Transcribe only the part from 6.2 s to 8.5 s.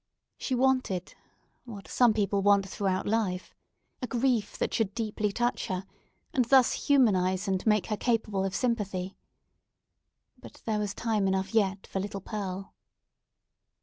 and thus humanise and make her capable